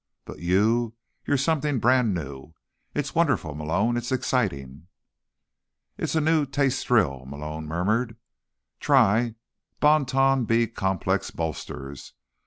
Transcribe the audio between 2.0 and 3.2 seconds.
new. It's